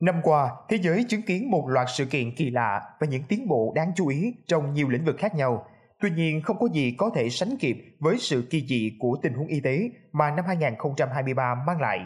Năm 0.00 0.20
qua, 0.22 0.50
thế 0.68 0.78
giới 0.82 1.04
chứng 1.08 1.22
kiến 1.22 1.50
một 1.50 1.68
loạt 1.68 1.86
sự 1.96 2.06
kiện 2.06 2.34
kỳ 2.34 2.50
lạ 2.50 2.82
và 3.00 3.06
những 3.06 3.22
tiến 3.28 3.48
bộ 3.48 3.72
đáng 3.76 3.92
chú 3.96 4.08
ý 4.08 4.34
trong 4.46 4.72
nhiều 4.72 4.88
lĩnh 4.88 5.04
vực 5.04 5.16
khác 5.18 5.34
nhau. 5.34 5.66
Tuy 6.00 6.10
nhiên, 6.10 6.42
không 6.42 6.58
có 6.58 6.68
gì 6.72 6.94
có 6.98 7.10
thể 7.14 7.28
sánh 7.28 7.56
kịp 7.60 7.96
với 8.00 8.16
sự 8.18 8.46
kỳ 8.50 8.66
dị 8.66 8.92
của 9.00 9.18
tình 9.22 9.34
huống 9.34 9.46
y 9.46 9.60
tế 9.60 9.90
mà 10.12 10.30
năm 10.30 10.44
2023 10.48 11.54
mang 11.66 11.80
lại. 11.80 11.98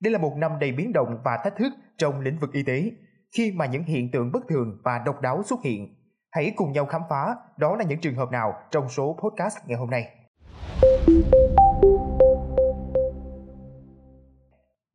Đây 0.00 0.12
là 0.12 0.18
một 0.18 0.32
năm 0.36 0.52
đầy 0.60 0.72
biến 0.72 0.92
động 0.92 1.18
và 1.24 1.38
thách 1.44 1.56
thức 1.56 1.72
trong 1.98 2.20
lĩnh 2.20 2.38
vực 2.38 2.52
y 2.52 2.62
tế, 2.62 2.90
khi 3.36 3.52
mà 3.52 3.66
những 3.66 3.84
hiện 3.84 4.10
tượng 4.10 4.32
bất 4.32 4.48
thường 4.48 4.80
và 4.84 5.02
độc 5.06 5.20
đáo 5.20 5.42
xuất 5.42 5.62
hiện. 5.64 5.94
Hãy 6.30 6.52
cùng 6.56 6.72
nhau 6.72 6.86
khám 6.86 7.02
phá 7.10 7.34
đó 7.56 7.76
là 7.76 7.84
những 7.84 8.00
trường 8.00 8.16
hợp 8.16 8.30
nào 8.30 8.54
trong 8.70 8.88
số 8.88 9.16
podcast 9.22 9.56
ngày 9.66 9.78
hôm 9.78 9.90
nay. 9.90 10.10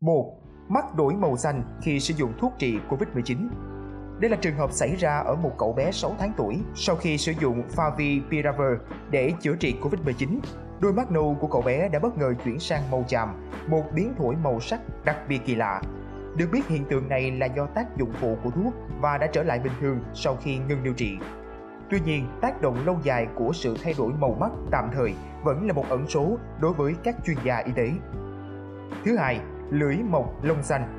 1 0.02 0.42
mắt 0.74 0.96
đổi 0.96 1.14
màu 1.14 1.38
xanh 1.38 1.64
khi 1.82 2.00
sử 2.00 2.14
dụng 2.14 2.34
thuốc 2.40 2.54
trị 2.58 2.80
COVID-19. 2.90 3.48
Đây 4.20 4.30
là 4.30 4.38
trường 4.38 4.56
hợp 4.56 4.72
xảy 4.72 4.96
ra 4.96 5.18
ở 5.18 5.36
một 5.36 5.52
cậu 5.58 5.74
bé 5.74 5.92
6 5.92 6.16
tháng 6.20 6.32
tuổi 6.38 6.60
sau 6.76 6.96
khi 6.96 7.18
sử 7.18 7.32
dụng 7.42 7.64
Favipiravir 7.76 8.78
để 9.10 9.34
chữa 9.42 9.56
trị 9.56 9.76
COVID-19. 9.82 10.40
Đôi 10.80 10.94
mắt 10.94 11.12
nâu 11.12 11.38
của 11.40 11.48
cậu 11.48 11.62
bé 11.62 11.90
đã 11.90 12.00
bất 12.00 12.18
ngờ 12.18 12.34
chuyển 12.44 12.60
sang 12.60 12.92
màu 12.92 13.06
chàm, 13.08 13.50
một 13.68 13.84
biến 13.96 14.14
đổi 14.20 14.36
màu 14.36 14.60
sắc 14.60 14.80
đặc 15.06 15.18
biệt 15.28 15.42
kỳ 15.46 15.56
lạ. 15.56 15.82
Được 16.38 16.48
biết 16.52 16.68
hiện 16.68 16.86
tượng 16.86 17.10
này 17.10 17.32
là 17.32 17.46
do 17.46 17.66
tác 17.66 17.98
dụng 17.98 18.12
phụ 18.22 18.38
của 18.44 18.50
thuốc 18.50 18.74
và 19.02 19.18
đã 19.18 19.28
trở 19.28 19.44
lại 19.44 19.60
bình 19.60 19.74
thường 19.82 20.00
sau 20.14 20.38
khi 20.42 20.58
ngừng 20.58 20.84
điều 20.84 20.94
trị. 20.94 21.18
Tuy 21.90 22.00
nhiên, 22.06 22.28
tác 22.42 22.62
động 22.62 22.86
lâu 22.86 22.98
dài 23.04 23.28
của 23.36 23.52
sự 23.54 23.78
thay 23.84 23.94
đổi 23.98 24.14
màu 24.14 24.38
mắt 24.40 24.52
tạm 24.72 24.90
thời 24.94 25.14
vẫn 25.44 25.68
là 25.68 25.74
một 25.74 25.86
ẩn 25.90 26.08
số 26.08 26.38
đối 26.60 26.74
với 26.74 26.96
các 27.04 27.16
chuyên 27.26 27.38
gia 27.44 27.58
y 27.58 27.72
tế. 27.76 27.90
Thứ 29.06 29.18
hai, 29.18 29.40
lưỡi 29.72 29.96
mộc 29.96 30.44
lông 30.44 30.64
xanh. 30.64 30.98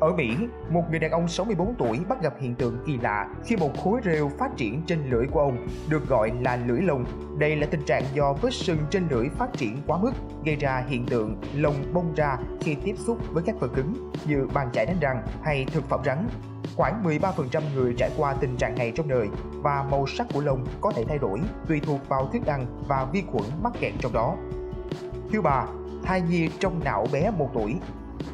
Ở 0.00 0.12
Mỹ, 0.12 0.36
một 0.70 0.82
người 0.90 0.98
đàn 0.98 1.10
ông 1.10 1.28
64 1.28 1.74
tuổi 1.78 2.00
bắt 2.08 2.22
gặp 2.22 2.34
hiện 2.40 2.54
tượng 2.54 2.78
kỳ 2.86 2.98
lạ 2.98 3.28
khi 3.44 3.56
một 3.56 3.70
khối 3.84 4.00
rêu 4.04 4.30
phát 4.38 4.56
triển 4.56 4.82
trên 4.86 5.10
lưỡi 5.10 5.26
của 5.26 5.40
ông, 5.40 5.66
được 5.88 6.08
gọi 6.08 6.32
là 6.40 6.56
lưỡi 6.66 6.80
lông. 6.80 7.04
Đây 7.38 7.56
là 7.56 7.66
tình 7.70 7.82
trạng 7.86 8.02
do 8.14 8.32
vết 8.32 8.52
sưng 8.52 8.78
trên 8.90 9.08
lưỡi 9.10 9.28
phát 9.28 9.52
triển 9.52 9.76
quá 9.86 9.98
mức, 9.98 10.12
gây 10.44 10.56
ra 10.56 10.84
hiện 10.88 11.06
tượng 11.06 11.36
lông 11.54 11.74
bông 11.92 12.14
ra 12.14 12.36
khi 12.60 12.76
tiếp 12.84 12.94
xúc 12.98 13.18
với 13.30 13.42
các 13.46 13.60
vật 13.60 13.70
cứng 13.74 14.12
như 14.26 14.46
bàn 14.54 14.68
chải 14.72 14.86
đánh 14.86 15.00
răng 15.00 15.22
hay 15.42 15.66
thực 15.72 15.88
phẩm 15.88 16.00
rắn. 16.04 16.28
Khoảng 16.76 17.04
13% 17.04 17.62
người 17.74 17.94
trải 17.98 18.10
qua 18.16 18.34
tình 18.40 18.56
trạng 18.56 18.74
này 18.74 18.92
trong 18.94 19.08
đời 19.08 19.28
và 19.52 19.86
màu 19.90 20.06
sắc 20.06 20.26
của 20.34 20.40
lông 20.40 20.66
có 20.80 20.92
thể 20.92 21.04
thay 21.08 21.18
đổi 21.18 21.40
tùy 21.68 21.80
thuộc 21.80 22.08
vào 22.08 22.28
thức 22.32 22.46
ăn 22.46 22.66
và 22.88 23.06
vi 23.12 23.22
khuẩn 23.32 23.44
mắc 23.62 23.72
kẹt 23.80 23.92
trong 24.00 24.12
đó. 24.12 24.36
Thứ 25.32 25.42
ba, 25.42 25.66
thai 26.04 26.20
nhi 26.20 26.48
trong 26.60 26.80
não 26.84 27.06
bé 27.12 27.30
1 27.30 27.50
tuổi. 27.54 27.80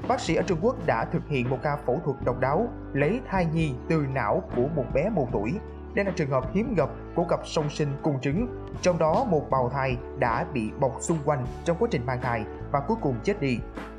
Bác 0.08 0.20
sĩ 0.20 0.34
ở 0.34 0.42
Trung 0.42 0.58
Quốc 0.62 0.86
đã 0.86 1.04
thực 1.04 1.28
hiện 1.28 1.50
một 1.50 1.58
ca 1.62 1.76
phẫu 1.76 2.00
thuật 2.04 2.16
độc 2.24 2.40
đáo 2.40 2.68
lấy 2.92 3.20
thai 3.30 3.46
nhi 3.46 3.74
từ 3.88 4.06
não 4.14 4.42
của 4.56 4.68
một 4.76 4.84
bé 4.94 5.10
1 5.10 5.28
tuổi. 5.32 5.54
Đây 5.94 6.04
là 6.04 6.12
trường 6.16 6.30
hợp 6.30 6.54
hiếm 6.54 6.74
gặp 6.74 6.88
của 7.14 7.24
cặp 7.24 7.40
song 7.44 7.70
sinh 7.70 7.88
cùng 8.02 8.20
trứng, 8.20 8.66
trong 8.82 8.98
đó 8.98 9.24
một 9.30 9.50
bào 9.50 9.68
thai 9.68 9.96
đã 10.18 10.46
bị 10.52 10.70
bọc 10.80 10.96
xung 11.00 11.18
quanh 11.24 11.46
trong 11.64 11.76
quá 11.80 11.88
trình 11.90 12.06
mang 12.06 12.20
thai 12.22 12.44
và 12.72 12.80
cuối 12.80 12.96
cùng 13.00 13.14
chết 13.22 13.40
đi. 13.40 13.58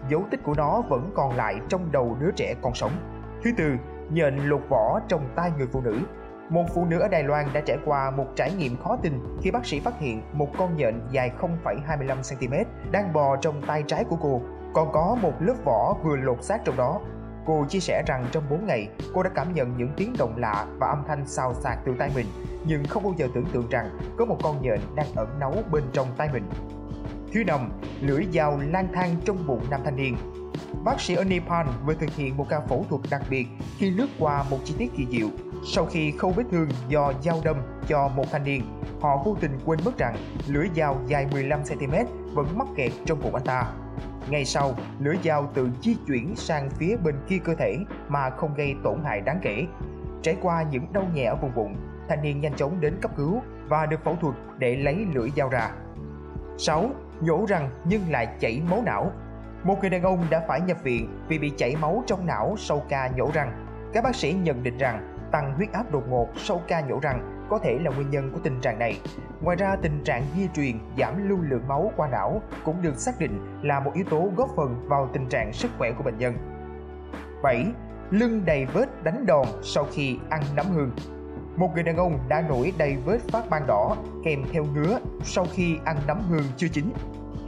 Dấu 0.10 0.24
tích 0.32 0.44
của 0.44 0.54
nó 0.58 0.82
vẫn 0.90 1.12
còn 1.16 1.36
lại 1.36 1.60
trong 1.70 1.92
đầu 1.92 2.18
đứa 2.20 2.32
trẻ 2.32 2.56
còn 2.62 2.74
sống. 2.74 2.92
Thứ 3.44 3.52
tư, 3.58 3.74
nhện 4.12 4.38
lột 4.38 4.62
vỏ 4.70 5.00
trong 5.08 5.30
tay 5.36 5.52
người 5.58 5.68
phụ 5.72 5.82
nữ 5.82 6.00
một 6.50 6.66
phụ 6.74 6.86
nữ 6.86 7.00
ở 7.00 7.08
Đài 7.08 7.24
Loan 7.24 7.46
đã 7.54 7.62
trải 7.62 7.78
qua 7.86 8.12
một 8.12 8.28
trải 8.36 8.52
nghiệm 8.54 8.78
khó 8.78 8.98
tin 9.02 9.14
khi 9.42 9.52
bác 9.52 9.66
sĩ 9.66 9.80
phát 9.80 10.00
hiện 10.00 10.22
một 10.34 10.50
con 10.58 10.78
nhện 10.78 11.02
dài 11.12 11.32
0,25cm 11.40 12.66
đang 12.92 13.14
bò 13.14 13.36
trong 13.36 13.62
tay 13.68 13.84
trái 13.88 14.04
của 14.04 14.16
cô, 14.22 14.42
còn 14.74 14.92
có 14.92 15.18
một 15.22 15.34
lớp 15.40 15.56
vỏ 15.66 15.96
vừa 16.04 16.16
lột 16.16 16.44
xác 16.44 16.66
trong 16.66 16.78
đó. 16.78 17.02
Cô 17.46 17.66
chia 17.70 17.80
sẻ 17.80 18.04
rằng 18.08 18.26
trong 18.32 18.44
4 18.50 18.66
ngày, 18.66 18.90
cô 19.14 19.24
đã 19.24 19.30
cảm 19.36 19.54
nhận 19.54 19.78
những 19.78 19.90
tiếng 19.98 20.16
động 20.18 20.34
lạ 20.38 20.66
và 20.80 20.88
âm 20.88 21.04
thanh 21.08 21.28
xào 21.28 21.54
xạc 21.54 21.78
từ 21.86 21.96
tay 22.00 22.12
mình, 22.16 22.26
nhưng 22.68 22.84
không 22.86 23.04
bao 23.04 23.14
giờ 23.18 23.28
tưởng 23.34 23.46
tượng 23.54 23.70
rằng 23.70 23.90
có 24.18 24.26
một 24.26 24.38
con 24.44 24.62
nhện 24.62 24.80
đang 24.96 25.08
ẩn 25.16 25.40
náu 25.40 25.54
bên 25.72 25.84
trong 25.94 26.08
tay 26.18 26.30
mình. 26.34 26.44
Thứ 27.34 27.44
năm, 27.44 27.70
lưỡi 28.02 28.26
dao 28.34 28.60
lang 28.72 28.88
thang 28.94 29.16
trong 29.26 29.48
bụng 29.48 29.62
nam 29.70 29.82
thanh 29.86 29.96
niên. 29.96 30.16
Bác 30.84 31.02
sĩ 31.02 31.16
ở 31.16 31.24
vừa 31.86 31.94
thực 31.94 32.10
hiện 32.16 32.38
một 32.38 32.46
ca 32.50 32.60
phẫu 32.60 32.86
thuật 32.90 33.02
đặc 33.10 33.22
biệt 33.30 33.48
khi 33.78 33.90
lướt 33.90 34.08
qua 34.20 34.44
một 34.50 34.58
chi 34.66 34.76
tiết 34.78 34.92
kỳ 34.98 35.08
diệu 35.12 35.30
sau 35.64 35.86
khi 35.86 36.12
khâu 36.12 36.32
vết 36.32 36.44
thương 36.52 36.70
do 36.88 37.14
dao 37.22 37.42
đâm 37.44 37.56
cho 37.88 38.08
một 38.08 38.26
thanh 38.32 38.44
niên, 38.44 38.62
họ 39.02 39.22
vô 39.26 39.38
tình 39.42 39.60
quên 39.66 39.80
mất 39.86 39.98
rằng 39.98 40.16
lưỡi 40.48 40.68
dao 40.76 41.02
dài 41.08 41.28
15cm 41.32 42.06
vẫn 42.34 42.58
mắc 42.58 42.68
kẹt 42.76 42.92
trong 43.06 43.22
bụng 43.22 43.36
anh 43.36 43.44
ta. 43.44 43.72
Ngay 44.30 44.46
sau, 44.46 44.76
lưỡi 45.00 45.16
dao 45.24 45.52
tự 45.54 45.70
di 45.82 45.96
chuyển 46.08 46.36
sang 46.36 46.70
phía 46.70 46.98
bên 46.98 47.16
kia 47.28 47.38
cơ 47.44 47.56
thể 47.56 47.78
mà 48.08 48.30
không 48.30 48.54
gây 48.54 48.76
tổn 48.84 49.00
hại 49.04 49.22
đáng 49.22 49.40
kể. 49.42 49.66
Trải 50.22 50.38
qua 50.42 50.64
những 50.72 50.94
đau 50.94 51.04
nhẹ 51.14 51.26
ở 51.26 51.36
vùng 51.36 51.56
bụng, 51.56 51.76
thanh 52.10 52.22
niên 52.22 52.42
nhanh 52.42 52.54
chóng 52.54 52.82
đến 52.82 52.94
cấp 53.02 53.12
cứu 53.18 53.42
và 53.68 53.86
được 53.86 54.04
phẫu 54.04 54.16
thuật 54.16 54.36
để 54.58 54.76
lấy 54.76 55.06
lưỡi 55.14 55.30
dao 55.36 55.50
ra. 55.50 55.72
6. 56.58 56.90
Nhổ 57.22 57.46
răng 57.48 57.70
nhưng 57.86 58.02
lại 58.12 58.28
chảy 58.40 58.62
máu 58.70 58.82
não 58.86 59.12
một 59.64 59.78
người 59.82 59.90
đàn 59.90 60.04
ông 60.04 60.26
đã 60.30 60.44
phải 60.48 60.62
nhập 60.62 60.78
viện 60.84 61.10
vì 61.28 61.40
bị 61.40 61.52
chảy 61.58 61.76
máu 61.76 62.04
trong 62.08 62.26
não 62.26 62.56
sau 62.58 62.82
ca 62.90 63.08
nhổ 63.08 63.32
răng. 63.34 63.66
Các 63.94 64.04
bác 64.04 64.16
sĩ 64.16 64.34
nhận 64.34 64.64
định 64.64 64.78
rằng 64.78 65.16
tăng 65.32 65.54
huyết 65.54 65.72
áp 65.72 65.92
đột 65.92 66.04
ngột 66.10 66.28
sau 66.38 66.62
ca 66.68 66.82
nhổ 66.82 67.00
răng 67.00 67.48
có 67.50 67.60
thể 67.60 67.80
là 67.82 67.92
nguyên 67.92 68.10
nhân 68.10 68.32
của 68.34 68.40
tình 68.44 68.62
trạng 68.62 68.80
này. 68.80 69.00
Ngoài 69.42 69.58
ra, 69.58 69.76
tình 69.82 70.04
trạng 70.04 70.24
di 70.36 70.48
truyền 70.56 70.80
giảm 70.98 71.30
lưu 71.30 71.38
lượng 71.42 71.68
máu 71.68 71.92
qua 71.98 72.10
não 72.10 72.42
cũng 72.66 72.82
được 72.82 72.96
xác 72.96 73.20
định 73.20 73.60
là 73.62 73.80
một 73.80 73.92
yếu 73.94 74.06
tố 74.10 74.30
góp 74.38 74.50
phần 74.56 74.86
vào 74.88 75.10
tình 75.14 75.30
trạng 75.30 75.54
sức 75.54 75.72
khỏe 75.78 75.92
của 75.92 76.04
bệnh 76.04 76.18
nhân. 76.18 76.34
7. 77.44 77.66
Lưng 78.10 78.42
đầy 78.46 78.66
vết 78.66 79.04
đánh 79.04 79.26
đòn 79.26 79.46
sau 79.64 79.86
khi 79.92 80.18
ăn 80.30 80.42
nấm 80.56 80.66
hương 80.66 80.92
một 81.60 81.72
người 81.74 81.84
đàn 81.84 81.98
ông 81.98 82.20
đã 82.28 82.42
nổi 82.50 82.74
đầy 82.78 82.98
vết 83.06 83.20
phát 83.32 83.50
ban 83.50 83.68
đỏ 83.68 83.96
kèm 84.26 84.44
theo 84.52 84.66
ngứa 84.74 85.00
sau 85.24 85.46
khi 85.54 85.78
ăn 85.86 85.98
nấm 86.08 86.22
hương 86.30 86.44
chưa 86.58 86.68
chín 86.68 86.92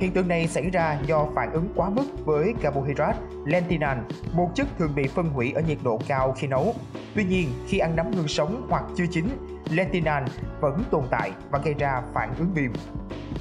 Hiện 0.01 0.13
tượng 0.13 0.27
này 0.27 0.47
xảy 0.47 0.69
ra 0.69 0.99
do 1.05 1.27
phản 1.35 1.51
ứng 1.51 1.69
quá 1.75 1.89
mức 1.89 2.03
với 2.25 2.53
carbohydrate 2.61 3.17
lentinan, 3.45 4.03
một 4.33 4.51
chất 4.55 4.67
thường 4.77 4.95
bị 4.95 5.07
phân 5.07 5.29
hủy 5.29 5.51
ở 5.51 5.61
nhiệt 5.61 5.77
độ 5.83 5.99
cao 6.07 6.33
khi 6.37 6.47
nấu. 6.47 6.73
Tuy 7.15 7.23
nhiên, 7.23 7.49
khi 7.67 7.77
ăn 7.77 7.95
nấm 7.95 8.11
ngưng 8.11 8.27
sống 8.27 8.67
hoặc 8.69 8.83
chưa 8.95 9.05
chín, 9.11 9.29
lentinan 9.69 10.25
vẫn 10.61 10.83
tồn 10.91 11.03
tại 11.11 11.31
và 11.49 11.59
gây 11.59 11.73
ra 11.73 12.01
phản 12.13 12.33
ứng 12.37 12.53
viêm. 12.53 12.71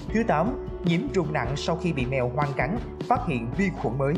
Thứ 0.08 0.22
8. 0.22 0.68
Nhiễm 0.84 1.00
trùng 1.12 1.32
nặng 1.32 1.56
sau 1.56 1.76
khi 1.76 1.92
bị 1.92 2.06
mèo 2.06 2.30
hoang 2.34 2.52
cắn, 2.56 2.78
phát 3.08 3.20
hiện 3.26 3.50
vi 3.56 3.70
khuẩn 3.82 3.98
mới. 3.98 4.14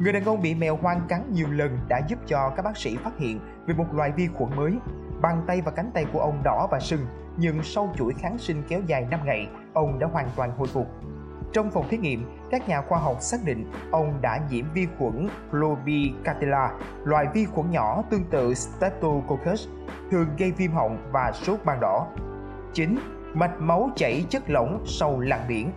Người 0.00 0.12
đàn 0.12 0.24
ông 0.24 0.42
bị 0.42 0.54
mèo 0.54 0.76
hoang 0.76 1.00
cắn 1.08 1.32
nhiều 1.32 1.50
lần 1.50 1.78
đã 1.88 2.00
giúp 2.08 2.18
cho 2.26 2.52
các 2.56 2.62
bác 2.62 2.76
sĩ 2.76 2.96
phát 2.96 3.18
hiện 3.18 3.40
về 3.66 3.74
một 3.74 3.94
loại 3.94 4.12
vi 4.16 4.28
khuẩn 4.34 4.56
mới. 4.56 4.72
Bàn 5.22 5.42
tay 5.46 5.60
và 5.60 5.70
cánh 5.70 5.90
tay 5.94 6.06
của 6.12 6.20
ông 6.20 6.42
đỏ 6.44 6.68
và 6.70 6.80
sưng, 6.80 7.06
nhưng 7.36 7.62
sau 7.62 7.94
chuỗi 7.98 8.14
kháng 8.18 8.38
sinh 8.38 8.62
kéo 8.68 8.80
dài 8.86 9.06
5 9.10 9.20
ngày, 9.24 9.48
ông 9.72 9.98
đã 9.98 10.06
hoàn 10.06 10.28
toàn 10.36 10.52
hồi 10.58 10.68
phục. 10.68 10.86
Trong 11.52 11.70
phòng 11.70 11.88
thí 11.88 11.98
nghiệm, 11.98 12.24
các 12.50 12.68
nhà 12.68 12.82
khoa 12.82 12.98
học 12.98 13.16
xác 13.20 13.36
định 13.44 13.70
ông 13.90 14.18
đã 14.22 14.40
nhiễm 14.50 14.64
vi 14.74 14.86
khuẩn 14.98 15.28
Globicatella, 15.50 16.72
loại 17.04 17.26
vi 17.34 17.44
khuẩn 17.44 17.70
nhỏ 17.70 18.02
tương 18.10 18.24
tự 18.24 18.54
Streptococcus, 18.54 19.68
thường 20.10 20.28
gây 20.38 20.52
viêm 20.52 20.72
họng 20.72 21.10
và 21.12 21.32
sốt 21.32 21.58
ban 21.64 21.80
đỏ. 21.80 22.06
9. 22.72 22.98
Mạch 23.34 23.60
máu 23.60 23.90
chảy 23.96 24.24
chất 24.30 24.50
lỏng 24.50 24.84
sau 24.86 25.20
lặn 25.20 25.40
biển 25.48 25.70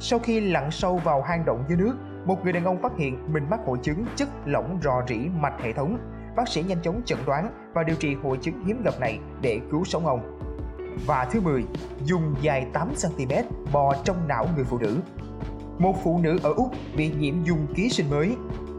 Sau 0.00 0.18
khi 0.18 0.40
lặn 0.40 0.70
sâu 0.70 0.96
vào 0.96 1.22
hang 1.22 1.44
động 1.44 1.64
dưới 1.68 1.78
nước, 1.78 1.94
một 2.24 2.44
người 2.44 2.52
đàn 2.52 2.64
ông 2.64 2.82
phát 2.82 2.92
hiện 2.96 3.32
mình 3.32 3.46
mắc 3.50 3.60
hội 3.66 3.78
chứng 3.82 4.06
chất 4.16 4.28
lỏng 4.44 4.78
rò 4.82 5.02
rỉ 5.08 5.16
mạch 5.16 5.60
hệ 5.62 5.72
thống. 5.72 5.98
Bác 6.36 6.48
sĩ 6.48 6.62
nhanh 6.62 6.82
chóng 6.82 7.02
chẩn 7.04 7.18
đoán 7.26 7.70
và 7.74 7.82
điều 7.82 7.96
trị 7.96 8.14
hội 8.22 8.38
chứng 8.42 8.64
hiếm 8.64 8.82
gặp 8.84 8.94
này 9.00 9.18
để 9.42 9.60
cứu 9.70 9.84
sống 9.84 10.06
ông. 10.06 10.38
Và 11.06 11.24
thứ 11.24 11.40
10, 11.40 11.64
dùng 12.04 12.34
dài 12.40 12.66
8cm 12.72 13.42
bò 13.72 13.94
trong 14.04 14.28
não 14.28 14.48
người 14.56 14.64
phụ 14.64 14.78
nữ. 14.78 15.00
Một 15.78 15.94
phụ 16.04 16.20
nữ 16.22 16.38
ở 16.42 16.52
Úc 16.52 16.70
bị 16.96 17.12
nhiễm 17.18 17.44
dung 17.44 17.66
ký 17.74 17.88
sinh 17.88 18.10
mới 18.10 18.36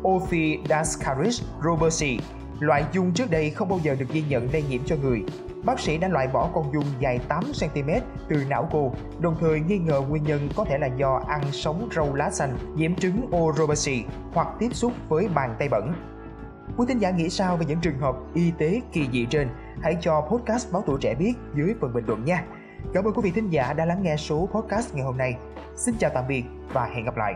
Ophidascaris 0.08 1.42
robertsi. 1.64 2.20
Loại 2.60 2.86
dung 2.94 3.14
trước 3.14 3.32
đây 3.32 3.50
không 3.50 3.70
bao 3.70 3.80
giờ 3.84 3.96
được 3.96 4.06
ghi 4.12 4.24
nhận 4.30 4.50
lây 4.54 4.64
nhiễm 4.70 4.82
cho 4.86 4.96
người. 5.02 5.24
Bác 5.64 5.80
sĩ 5.80 5.98
đã 5.98 6.08
loại 6.08 6.28
bỏ 6.28 6.50
con 6.54 6.74
dung 6.74 6.86
dài 7.00 7.20
8cm 7.30 8.00
từ 8.30 8.44
não 8.50 8.70
cô, 8.72 8.94
đồng 9.20 9.36
thời 9.40 9.60
nghi 9.60 9.78
ngờ 9.78 10.02
nguyên 10.02 10.24
nhân 10.24 10.50
có 10.56 10.66
thể 10.66 10.78
là 10.78 10.88
do 10.98 11.22
ăn 11.28 11.42
sống 11.52 11.90
rau 11.96 12.16
lá 12.16 12.32
xanh, 12.32 12.58
nhiễm 12.76 12.96
trứng 12.96 13.32
O. 13.32 13.54
robertsi 13.58 14.04
hoặc 14.34 14.48
tiếp 14.60 14.70
xúc 14.74 14.92
với 15.10 15.28
bàn 15.28 15.56
tay 15.60 15.70
bẩn. 15.70 15.94
Quý 16.78 16.86
thính 16.88 17.00
giả 17.00 17.12
nghĩ 17.12 17.30
sao 17.30 17.58
về 17.58 17.66
những 17.66 17.80
trường 17.82 18.00
hợp 18.00 18.16
y 18.34 18.52
tế 18.58 18.82
kỳ 18.92 19.10
dị 19.14 19.26
trên? 19.26 19.50
Hãy 19.82 19.98
cho 20.02 20.22
podcast 20.22 20.72
Báo 20.72 20.84
Tuổi 20.86 20.98
Trẻ 21.02 21.16
biết 21.16 21.34
dưới 21.56 21.74
phần 21.82 21.94
bình 21.94 22.06
luận 22.08 22.26
nha. 22.26 22.46
Cảm 22.94 23.04
ơn 23.04 23.14
quý 23.14 23.22
vị 23.24 23.32
thính 23.32 23.50
giả 23.50 23.74
đã 23.74 23.86
lắng 23.86 24.04
nghe 24.04 24.18
số 24.18 24.50
podcast 24.52 24.96
ngày 24.96 25.04
hôm 25.04 25.18
nay. 25.18 25.38
Xin 25.76 25.96
chào 26.00 26.12
tạm 26.14 26.24
biệt 26.28 26.44
và 26.74 26.86
hẹn 26.86 27.06
gặp 27.06 27.18
lại. 27.18 27.36